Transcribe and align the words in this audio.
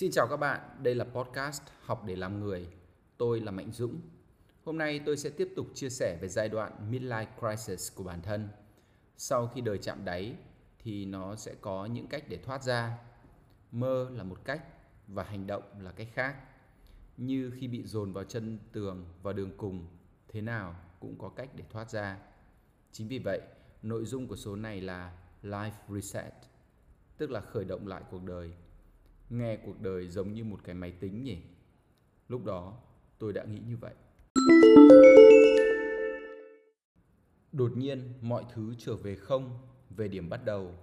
Xin 0.00 0.10
chào 0.10 0.26
các 0.28 0.36
bạn, 0.36 0.60
đây 0.82 0.94
là 0.94 1.04
podcast 1.04 1.62
Học 1.80 2.04
để 2.06 2.16
làm 2.16 2.40
người. 2.40 2.68
Tôi 3.16 3.40
là 3.40 3.50
Mạnh 3.50 3.72
Dũng. 3.72 4.00
Hôm 4.64 4.78
nay 4.78 5.00
tôi 5.06 5.16
sẽ 5.16 5.30
tiếp 5.30 5.48
tục 5.56 5.66
chia 5.74 5.90
sẻ 5.90 6.18
về 6.20 6.28
giai 6.28 6.48
đoạn 6.48 6.90
midlife 6.90 7.26
crisis 7.38 7.94
của 7.94 8.04
bản 8.04 8.22
thân. 8.22 8.48
Sau 9.16 9.46
khi 9.46 9.60
đời 9.60 9.78
chạm 9.78 10.04
đáy 10.04 10.36
thì 10.78 11.04
nó 11.04 11.36
sẽ 11.36 11.54
có 11.60 11.86
những 11.86 12.06
cách 12.06 12.24
để 12.28 12.36
thoát 12.36 12.62
ra. 12.62 12.98
Mơ 13.72 14.10
là 14.12 14.24
một 14.24 14.44
cách 14.44 14.62
và 15.06 15.22
hành 15.22 15.46
động 15.46 15.62
là 15.78 15.92
cách 15.92 16.08
khác. 16.14 16.36
Như 17.16 17.52
khi 17.60 17.68
bị 17.68 17.82
dồn 17.82 18.12
vào 18.12 18.24
chân 18.24 18.58
tường 18.72 19.04
và 19.22 19.32
đường 19.32 19.56
cùng, 19.56 19.86
thế 20.28 20.40
nào 20.40 20.76
cũng 21.00 21.18
có 21.18 21.28
cách 21.28 21.50
để 21.56 21.64
thoát 21.70 21.90
ra. 21.90 22.18
Chính 22.92 23.08
vì 23.08 23.18
vậy, 23.18 23.40
nội 23.82 24.04
dung 24.04 24.28
của 24.28 24.36
số 24.36 24.56
này 24.56 24.80
là 24.80 25.18
Life 25.42 25.70
Reset, 25.88 26.34
tức 27.16 27.30
là 27.30 27.40
khởi 27.40 27.64
động 27.64 27.86
lại 27.86 28.02
cuộc 28.10 28.24
đời 28.24 28.52
nghe 29.30 29.56
cuộc 29.56 29.80
đời 29.80 30.08
giống 30.08 30.34
như 30.34 30.44
một 30.44 30.60
cái 30.64 30.74
máy 30.74 30.92
tính 30.92 31.22
nhỉ? 31.22 31.38
Lúc 32.28 32.44
đó, 32.44 32.80
tôi 33.18 33.32
đã 33.32 33.44
nghĩ 33.44 33.60
như 33.68 33.76
vậy. 33.76 33.94
Đột 37.52 37.76
nhiên, 37.76 38.12
mọi 38.20 38.44
thứ 38.54 38.74
trở 38.78 38.96
về 38.96 39.16
không, 39.16 39.58
về 39.90 40.08
điểm 40.08 40.28
bắt 40.28 40.44
đầu. 40.44 40.74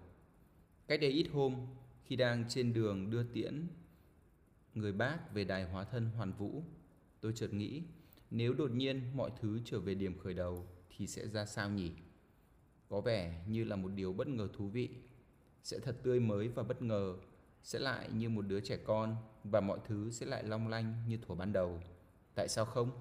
Cách 0.87 1.01
đây 1.01 1.11
ít 1.11 1.27
hôm, 1.33 1.55
khi 2.03 2.15
đang 2.15 2.45
trên 2.49 2.73
đường 2.73 3.09
đưa 3.09 3.23
tiễn 3.23 3.67
người 4.73 4.91
bác 4.91 5.33
về 5.33 5.43
đài 5.43 5.63
hóa 5.63 5.83
thân 5.83 6.05
hoàn 6.05 6.33
vũ, 6.33 6.63
tôi 7.21 7.33
chợt 7.35 7.53
nghĩ, 7.53 7.83
nếu 8.31 8.53
đột 8.53 8.71
nhiên 8.71 9.01
mọi 9.15 9.31
thứ 9.41 9.59
trở 9.65 9.79
về 9.79 9.95
điểm 9.95 10.19
khởi 10.19 10.33
đầu 10.33 10.67
thì 10.89 11.07
sẽ 11.07 11.27
ra 11.27 11.45
sao 11.45 11.69
nhỉ? 11.69 11.91
Có 12.89 13.01
vẻ 13.01 13.45
như 13.47 13.63
là 13.63 13.75
một 13.75 13.89
điều 13.95 14.13
bất 14.13 14.27
ngờ 14.27 14.47
thú 14.53 14.67
vị, 14.67 14.89
sẽ 15.63 15.79
thật 15.79 15.97
tươi 16.03 16.19
mới 16.19 16.47
và 16.47 16.63
bất 16.63 16.81
ngờ 16.81 17.17
sẽ 17.67 17.79
lại 17.79 18.09
như 18.13 18.29
một 18.29 18.41
đứa 18.47 18.59
trẻ 18.59 18.77
con 18.85 19.15
và 19.43 19.61
mọi 19.61 19.79
thứ 19.85 20.11
sẽ 20.11 20.25
lại 20.25 20.43
long 20.43 20.67
lanh 20.67 20.93
như 21.07 21.17
thuở 21.17 21.35
ban 21.35 21.53
đầu. 21.53 21.81
Tại 22.35 22.47
sao 22.47 22.65
không? 22.65 22.91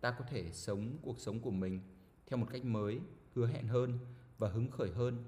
Ta 0.00 0.10
có 0.10 0.24
thể 0.30 0.52
sống 0.52 0.98
cuộc 1.02 1.20
sống 1.20 1.40
của 1.40 1.50
mình 1.50 1.80
theo 2.26 2.36
một 2.36 2.46
cách 2.52 2.64
mới, 2.64 3.00
hứa 3.34 3.46
hẹn 3.46 3.68
hơn 3.68 3.98
và 4.38 4.48
hứng 4.48 4.70
khởi 4.70 4.90
hơn. 4.90 5.24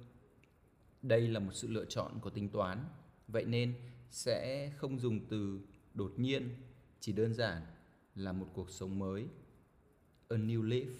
Đây 1.02 1.28
là 1.28 1.40
một 1.40 1.50
sự 1.54 1.68
lựa 1.68 1.84
chọn 1.84 2.18
có 2.22 2.30
tính 2.30 2.48
toán, 2.48 2.84
vậy 3.28 3.44
nên 3.44 3.74
sẽ 4.10 4.70
không 4.76 4.98
dùng 4.98 5.20
từ 5.28 5.60
đột 5.94 6.12
nhiên, 6.16 6.50
chỉ 7.00 7.12
đơn 7.12 7.34
giản 7.34 7.62
là 8.14 8.32
một 8.32 8.46
cuộc 8.54 8.70
sống 8.70 8.98
mới. 8.98 9.26
A 10.28 10.36
new 10.36 10.62
life. 10.62 10.94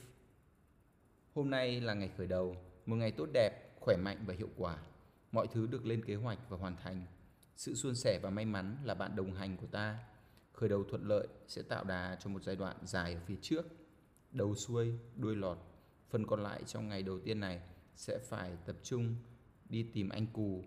Hôm 1.34 1.50
nay 1.50 1.80
là 1.80 1.94
ngày 1.94 2.10
khởi 2.16 2.26
đầu, 2.26 2.56
một 2.86 2.96
ngày 2.96 3.10
tốt 3.10 3.28
đẹp, 3.32 3.80
khỏe 3.80 3.96
mạnh 3.96 4.24
và 4.26 4.34
hiệu 4.34 4.48
quả. 4.56 4.78
Mọi 5.32 5.46
thứ 5.46 5.66
được 5.66 5.86
lên 5.86 6.04
kế 6.04 6.14
hoạch 6.14 6.38
và 6.48 6.56
hoàn 6.56 6.76
thành 6.76 7.06
sự 7.58 7.74
suôn 7.74 7.94
sẻ 7.94 8.20
và 8.22 8.30
may 8.30 8.44
mắn 8.44 8.76
là 8.84 8.94
bạn 8.94 9.16
đồng 9.16 9.34
hành 9.34 9.56
của 9.56 9.66
ta. 9.66 9.98
Khởi 10.52 10.68
đầu 10.68 10.84
thuận 10.84 11.08
lợi 11.08 11.28
sẽ 11.48 11.62
tạo 11.62 11.84
đà 11.84 12.16
cho 12.20 12.30
một 12.30 12.42
giai 12.42 12.56
đoạn 12.56 12.76
dài 12.82 13.14
ở 13.14 13.20
phía 13.26 13.36
trước. 13.42 13.66
Đầu 14.30 14.54
xuôi, 14.54 14.98
đuôi 15.16 15.36
lọt. 15.36 15.58
Phần 16.10 16.26
còn 16.26 16.42
lại 16.42 16.62
trong 16.66 16.88
ngày 16.88 17.02
đầu 17.02 17.18
tiên 17.20 17.40
này 17.40 17.62
sẽ 17.96 18.18
phải 18.18 18.56
tập 18.66 18.76
trung 18.82 19.16
đi 19.68 19.82
tìm 19.82 20.08
anh 20.08 20.26
cù. 20.26 20.64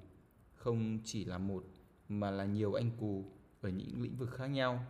Không 0.54 1.00
chỉ 1.04 1.26
là 1.26 1.38
một 1.38 1.66
mà 2.08 2.32
là 2.32 2.46
nhiều 2.46 2.74
anh 2.74 2.92
cù 3.00 3.26
ở 3.62 3.70
những 3.70 4.02
lĩnh 4.02 4.18
vực 4.18 4.32
khác 4.32 4.48
nhau. 4.48 4.86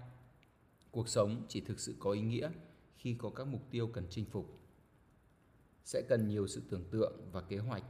Cuộc 0.91 1.09
sống 1.09 1.45
chỉ 1.47 1.61
thực 1.61 1.79
sự 1.79 1.95
có 1.99 2.11
ý 2.11 2.21
nghĩa 2.21 2.51
khi 2.95 3.15
có 3.19 3.29
các 3.29 3.47
mục 3.47 3.61
tiêu 3.71 3.87
cần 3.87 4.07
chinh 4.09 4.25
phục. 4.25 4.59
Sẽ 5.85 6.01
cần 6.09 6.27
nhiều 6.27 6.47
sự 6.47 6.61
tưởng 6.69 6.89
tượng 6.91 7.31
và 7.31 7.41
kế 7.41 7.57
hoạch. 7.57 7.83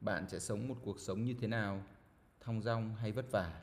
Bạn 0.00 0.28
sẽ 0.28 0.38
sống 0.38 0.68
một 0.68 0.76
cuộc 0.82 1.00
sống 1.00 1.24
như 1.24 1.34
thế 1.40 1.46
nào? 1.46 1.82
Thong 2.46 2.62
dong 2.62 2.94
hay 2.94 3.12
vất 3.12 3.30
vả. 3.30 3.60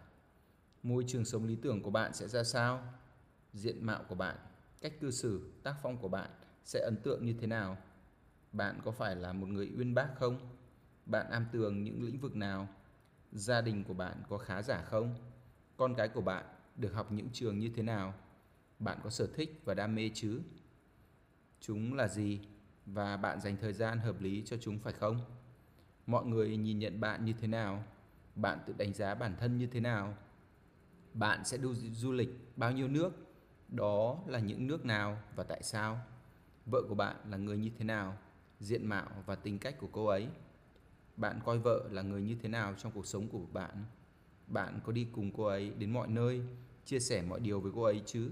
Môi 0.84 1.04
trường 1.08 1.26
sống 1.26 1.46
lý 1.46 1.56
tưởng 1.56 1.84
của 1.84 1.90
bạn 1.90 2.14
sẽ 2.14 2.28
ra 2.28 2.44
sao? 2.44 2.94
Diện 3.54 3.86
mạo 3.86 4.04
của 4.10 4.16
bạn, 4.16 4.36
cách 4.82 4.94
cư 5.02 5.12
xử, 5.12 5.52
tác 5.64 5.76
phong 5.82 5.98
của 5.98 6.08
bạn 6.08 6.30
sẽ 6.64 6.80
ấn 6.80 6.98
tượng 7.04 7.26
như 7.26 7.36
thế 7.42 7.48
nào? 7.48 7.78
Bạn 8.52 8.80
có 8.86 8.92
phải 8.92 9.16
là 9.16 9.34
một 9.34 9.48
người 9.50 9.72
uyên 9.78 9.94
bác 9.94 10.10
không? 10.16 10.58
Bạn 11.06 11.30
am 11.32 11.46
tường 11.52 11.84
những 11.84 12.04
lĩnh 12.04 12.20
vực 12.20 12.36
nào? 12.36 12.68
Gia 13.32 13.62
đình 13.62 13.84
của 13.84 13.94
bạn 13.94 14.18
có 14.30 14.38
khá 14.38 14.62
giả 14.62 14.82
không? 14.82 15.16
Con 15.78 15.96
cái 15.96 16.08
của 16.10 16.22
bạn 16.22 16.46
được 16.76 16.94
học 16.94 17.12
những 17.12 17.30
trường 17.34 17.60
như 17.60 17.72
thế 17.76 17.84
nào? 17.84 18.14
Bạn 18.80 19.00
có 19.04 19.10
sở 19.10 19.28
thích 19.36 19.62
và 19.66 19.74
đam 19.74 19.96
mê 19.96 20.10
chứ? 20.14 20.42
Chúng 21.60 21.94
là 21.94 22.08
gì? 22.08 22.40
Và 22.86 23.18
bạn 23.18 23.42
dành 23.42 23.58
thời 23.62 23.74
gian 23.74 24.00
hợp 24.00 24.22
lý 24.22 24.44
cho 24.46 24.58
chúng 24.62 24.80
phải 24.80 24.94
không? 24.94 25.20
Mọi 26.06 26.26
người 26.26 26.58
nhìn 26.58 26.80
nhận 26.80 27.00
bạn 27.00 27.26
như 27.26 27.34
thế 27.34 27.48
nào? 27.48 27.84
Bạn 28.36 28.60
tự 28.66 28.74
đánh 28.78 28.94
giá 28.94 29.16
bản 29.16 29.36
thân 29.40 29.58
như 29.58 29.68
thế 29.68 29.80
nào? 29.80 30.18
Bạn 31.14 31.46
sẽ 31.46 31.58
du 31.58 31.74
du 31.74 32.12
lịch 32.12 32.30
bao 32.56 32.72
nhiêu 32.72 32.88
nước? 32.88 33.12
Đó 33.70 34.24
là 34.28 34.40
những 34.40 34.68
nước 34.68 34.86
nào 34.86 35.18
và 35.36 35.44
tại 35.44 35.64
sao? 35.64 36.00
Vợ 36.66 36.82
của 36.90 36.96
bạn 36.96 37.16
là 37.30 37.38
người 37.38 37.58
như 37.58 37.72
thế 37.78 37.86
nào? 37.86 38.18
Diện 38.60 38.86
mạo 38.86 39.08
và 39.26 39.36
tính 39.36 39.60
cách 39.60 39.76
của 39.80 39.90
cô 39.92 40.06
ấy? 40.06 40.28
Bạn 41.18 41.40
coi 41.46 41.60
vợ 41.60 41.90
là 41.92 42.02
người 42.02 42.22
như 42.22 42.36
thế 42.42 42.50
nào 42.50 42.74
trong 42.78 42.92
cuộc 42.92 43.06
sống 43.06 43.28
của 43.28 43.40
bạn? 43.54 43.86
Bạn 44.48 44.80
có 44.86 44.92
đi 44.92 45.08
cùng 45.12 45.32
cô 45.32 45.44
ấy 45.44 45.70
đến 45.70 45.94
mọi 45.94 46.08
nơi, 46.08 46.42
chia 46.86 47.00
sẻ 47.00 47.22
mọi 47.22 47.40
điều 47.40 47.60
với 47.62 47.72
cô 47.76 47.84
ấy 47.84 48.02
chứ? 48.06 48.32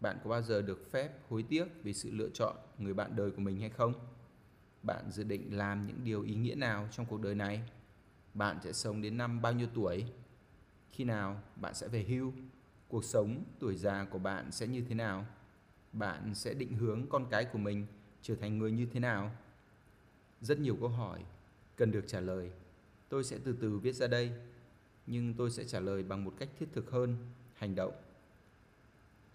Bạn 0.00 0.18
có 0.24 0.30
bao 0.30 0.42
giờ 0.42 0.62
được 0.62 0.90
phép 0.90 1.10
hối 1.28 1.42
tiếc 1.42 1.64
vì 1.82 1.92
sự 1.92 2.10
lựa 2.10 2.28
chọn 2.34 2.56
người 2.78 2.94
bạn 2.94 3.16
đời 3.16 3.30
của 3.30 3.40
mình 3.40 3.60
hay 3.60 3.70
không? 3.70 3.92
Bạn 4.82 5.10
dự 5.10 5.24
định 5.24 5.56
làm 5.56 5.86
những 5.86 6.04
điều 6.04 6.22
ý 6.22 6.34
nghĩa 6.34 6.54
nào 6.54 6.88
trong 6.90 7.06
cuộc 7.06 7.20
đời 7.20 7.34
này? 7.34 7.62
Bạn 8.34 8.58
sẽ 8.64 8.72
sống 8.72 9.02
đến 9.02 9.16
năm 9.16 9.42
bao 9.42 9.52
nhiêu 9.52 9.68
tuổi? 9.74 10.04
Khi 10.92 11.04
nào 11.04 11.42
bạn 11.56 11.74
sẽ 11.74 11.88
về 11.88 12.04
hưu? 12.08 12.32
Cuộc 12.88 13.04
sống 13.04 13.44
tuổi 13.58 13.76
già 13.76 14.04
của 14.04 14.18
bạn 14.18 14.52
sẽ 14.52 14.66
như 14.66 14.84
thế 14.88 14.94
nào? 14.94 15.26
Bạn 15.92 16.34
sẽ 16.34 16.54
định 16.54 16.72
hướng 16.72 17.06
con 17.08 17.26
cái 17.30 17.44
của 17.44 17.58
mình 17.58 17.86
trở 18.22 18.34
thành 18.34 18.58
người 18.58 18.72
như 18.72 18.86
thế 18.92 19.00
nào? 19.00 19.32
Rất 20.40 20.58
nhiều 20.58 20.76
câu 20.80 20.88
hỏi 20.88 21.20
cần 21.76 21.92
được 21.92 22.04
trả 22.06 22.20
lời. 22.20 22.50
Tôi 23.08 23.24
sẽ 23.24 23.38
từ 23.44 23.56
từ 23.60 23.78
viết 23.78 23.92
ra 23.92 24.06
đây, 24.06 24.32
nhưng 25.06 25.34
tôi 25.34 25.50
sẽ 25.50 25.64
trả 25.64 25.80
lời 25.80 26.02
bằng 26.02 26.24
một 26.24 26.34
cách 26.38 26.48
thiết 26.58 26.66
thực 26.72 26.90
hơn, 26.90 27.16
hành 27.54 27.74
động. 27.74 27.92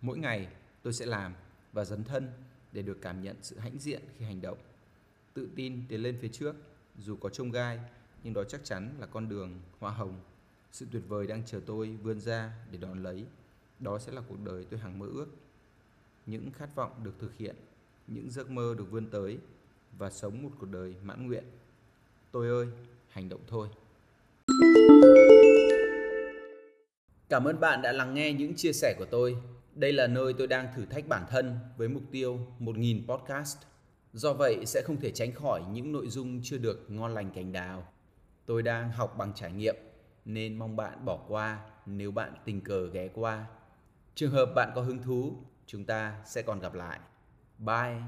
Mỗi 0.02 0.18
ngày 0.18 0.48
tôi 0.82 0.94
sẽ 0.94 1.06
làm 1.06 1.34
và 1.74 1.86
dấn 1.86 2.04
thân 2.04 2.32
để 2.72 2.82
được 2.82 2.98
cảm 3.02 3.22
nhận 3.22 3.36
sự 3.42 3.60
hãnh 3.60 3.80
diện 3.80 4.02
khi 4.18 4.26
hành 4.26 4.42
động. 4.42 4.58
Tự 5.34 5.50
tin 5.56 5.84
tiến 5.88 6.04
lên 6.04 6.18
phía 6.22 6.28
trước, 6.28 6.56
dù 6.98 7.16
có 7.16 7.30
trông 7.30 7.52
gai 7.52 7.80
nhưng 8.24 8.34
đó 8.34 8.44
chắc 8.44 8.64
chắn 8.64 8.96
là 9.00 9.06
con 9.06 9.30
đường 9.30 9.60
hoa 9.80 9.92
hồng. 9.92 10.20
Sự 10.72 10.86
tuyệt 10.92 11.04
vời 11.08 11.28
đang 11.28 11.46
chờ 11.46 11.62
tôi 11.66 11.98
vươn 12.04 12.20
ra 12.20 12.54
để 12.72 12.78
đón 12.78 13.04
lấy. 13.04 13.26
Đó 13.80 14.00
sẽ 14.00 14.12
là 14.12 14.22
cuộc 14.30 14.40
đời 14.44 14.66
tôi 14.70 14.80
hằng 14.80 15.00
mơ 15.00 15.06
ước. 15.14 15.28
Những 16.26 16.52
khát 16.52 16.76
vọng 16.76 16.92
được 17.04 17.14
thực 17.20 17.38
hiện, 17.38 17.56
những 18.08 18.30
giấc 18.30 18.50
mơ 18.50 18.76
được 18.78 18.92
vươn 18.92 19.06
tới 19.06 19.38
và 19.98 20.10
sống 20.10 20.44
một 20.44 20.50
cuộc 20.60 20.66
đời 20.72 20.96
mãn 21.04 21.28
nguyện. 21.28 21.44
Tôi 22.32 22.50
ơi, 22.50 22.68
hành 23.10 23.30
động 23.30 23.42
thôi. 23.48 23.68
Cảm 27.30 27.46
ơn 27.46 27.60
bạn 27.60 27.82
đã 27.82 27.92
lắng 27.92 28.14
nghe 28.14 28.34
những 28.34 28.56
chia 28.56 28.74
sẻ 28.74 28.96
của 28.98 29.06
tôi. 29.06 29.38
Đây 29.76 29.94
là 29.94 30.08
nơi 30.08 30.34
tôi 30.34 30.48
đang 30.48 30.74
thử 30.76 30.86
thách 30.86 31.08
bản 31.08 31.26
thân 31.30 31.60
với 31.78 31.88
mục 31.88 32.04
tiêu 32.12 32.40
1.000 32.60 33.08
podcast. 33.08 33.58
Do 34.14 34.34
vậy 34.34 34.66
sẽ 34.66 34.82
không 34.86 34.98
thể 34.98 35.12
tránh 35.12 35.32
khỏi 35.32 35.62
những 35.72 35.92
nội 35.92 36.08
dung 36.08 36.42
chưa 36.44 36.58
được 36.58 36.92
ngon 36.92 37.14
lành 37.14 37.32
cành 37.36 37.52
đào. 37.52 37.88
Tôi 38.50 38.64
đang 38.64 38.92
học 38.92 39.16
bằng 39.18 39.32
trải 39.36 39.52
nghiệm 39.52 39.76
nên 40.26 40.60
mong 40.60 40.76
bạn 40.76 41.06
bỏ 41.06 41.20
qua 41.28 41.60
nếu 41.86 42.12
bạn 42.12 42.34
tình 42.46 42.62
cờ 42.62 42.88
ghé 42.88 43.08
qua. 43.14 43.46
Trường 44.16 44.32
hợp 44.32 44.46
bạn 44.56 44.72
có 44.76 44.82
hứng 44.82 45.04
thú, 45.04 45.38
chúng 45.66 45.86
ta 45.86 46.16
sẽ 46.26 46.42
còn 46.42 46.60
gặp 46.60 46.74
lại. 46.74 47.00
Bye. 47.58 48.02